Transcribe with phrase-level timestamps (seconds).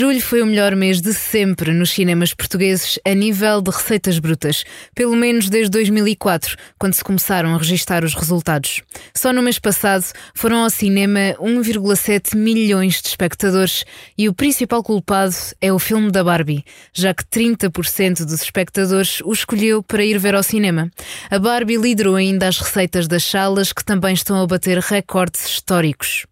[0.00, 4.64] Julho foi o melhor mês de sempre nos cinemas portugueses a nível de receitas brutas,
[4.94, 8.80] pelo menos desde 2004, quando se começaram a registrar os resultados.
[9.14, 13.84] Só no mês passado foram ao cinema 1,7 milhões de espectadores
[14.16, 16.64] e o principal culpado é o filme da Barbie,
[16.94, 20.90] já que 30% dos espectadores o escolheu para ir ver ao cinema.
[21.30, 26.24] A Barbie liderou ainda as receitas das salas que também estão a bater recordes históricos.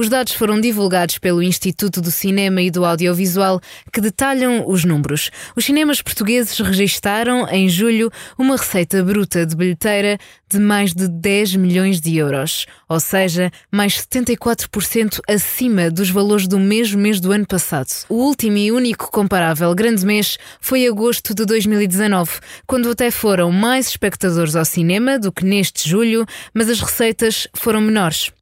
[0.00, 3.60] Os dados foram divulgados pelo Instituto do Cinema e do Audiovisual,
[3.92, 5.30] que detalham os números.
[5.54, 10.16] Os cinemas portugueses registaram, em julho, uma receita bruta de bilheteira
[10.50, 16.58] de mais de 10 milhões de euros, ou seja, mais 74% acima dos valores do
[16.58, 17.90] mesmo mês do ano passado.
[18.08, 23.88] O último e único comparável grande mês foi agosto de 2019, quando até foram mais
[23.88, 26.24] espectadores ao cinema do que neste julho,
[26.54, 28.32] mas as receitas foram menores.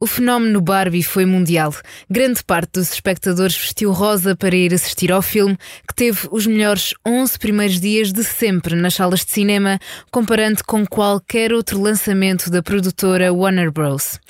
[0.00, 1.74] O fenómeno Barbie foi mundial.
[2.08, 6.94] Grande parte dos espectadores vestiu rosa para ir assistir ao filme, que teve os melhores
[7.04, 9.76] 11 primeiros dias de sempre nas salas de cinema,
[10.08, 14.20] comparando com qualquer outro lançamento da produtora Warner Bros.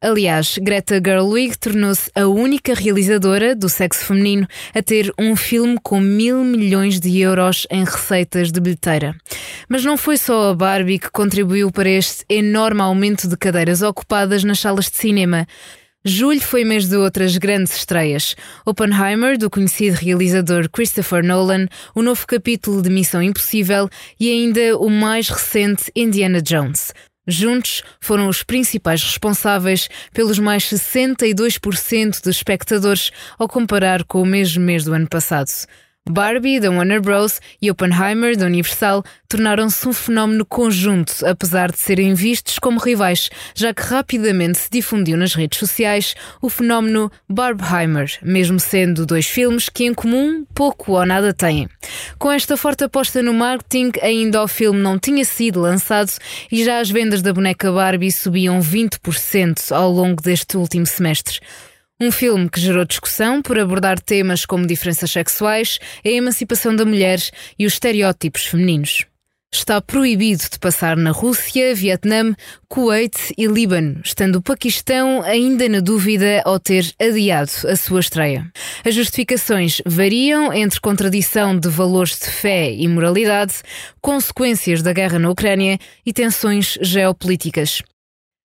[0.00, 5.98] Aliás, Greta Gerwig tornou-se a única realizadora do sexo feminino a ter um filme com
[5.98, 9.16] mil milhões de euros em receitas de bilheteira.
[9.68, 14.44] Mas não foi só a Barbie que contribuiu para este enorme aumento de cadeiras ocupadas
[14.44, 15.46] nas salas de cinema.
[16.04, 18.36] Julho foi mês de outras grandes estreias.
[18.64, 23.88] Oppenheimer, do conhecido realizador Christopher Nolan, o novo capítulo de Missão Impossível
[24.20, 26.92] e ainda o mais recente Indiana Jones.
[27.26, 34.64] Juntos, foram os principais responsáveis pelos mais 62% dos espectadores ao comparar com o mesmo
[34.64, 35.50] mês do ano passado.
[36.08, 37.40] Barbie, da Warner Bros.
[37.60, 43.74] e Oppenheimer, da Universal, tornaram-se um fenómeno conjunto, apesar de serem vistos como rivais, já
[43.74, 49.84] que rapidamente se difundiu nas redes sociais o fenómeno Barbheimer, mesmo sendo dois filmes que
[49.84, 51.68] em comum pouco ou nada têm.
[52.18, 56.12] Com esta forte aposta no marketing, ainda o filme não tinha sido lançado
[56.52, 61.40] e já as vendas da boneca Barbie subiam 20% ao longo deste último semestre.
[61.98, 67.18] Um filme que gerou discussão por abordar temas como diferenças sexuais, a emancipação da mulher
[67.58, 69.06] e os estereótipos femininos.
[69.50, 72.34] Está proibido de passar na Rússia, Vietnã,
[72.68, 78.46] Kuwait e Líbano, estando o Paquistão ainda na dúvida ao ter adiado a sua estreia.
[78.84, 83.54] As justificações variam entre contradição de valores de fé e moralidade,
[84.02, 87.82] consequências da guerra na Ucrânia e tensões geopolíticas.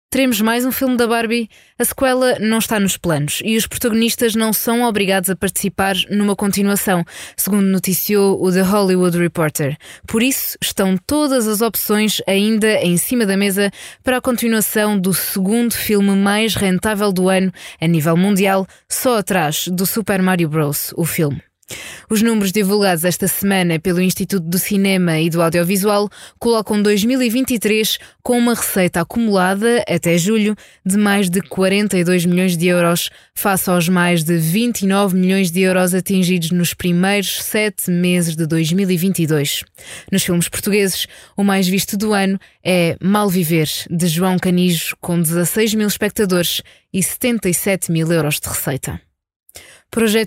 [0.08, 1.50] Teremos mais um filme da Barbie?
[1.76, 6.36] A sequela não está nos planos e os protagonistas não são obrigados a participar numa
[6.36, 7.04] continuação,
[7.36, 9.76] segundo noticiou o The Hollywood Reporter.
[10.06, 13.68] Por isso, estão todas as opções ainda em cima da mesa
[14.04, 19.66] para a continuação do segundo filme mais rentável do ano a nível mundial, só atrás
[19.66, 21.45] do Super Mario Bros., o filme.
[22.08, 28.38] Os números divulgados esta semana pelo Instituto do Cinema e do Audiovisual colocam 2023 com
[28.38, 34.22] uma receita acumulada até julho de mais de 42 milhões de euros, face aos mais
[34.22, 39.64] de 29 milhões de euros atingidos nos primeiros sete meses de 2022.
[40.12, 45.20] Nos filmes portugueses, o mais visto do ano é Mal Viver, de João Canijo, com
[45.20, 46.62] 16 mil espectadores
[46.92, 49.05] e 77 mil euros de receita.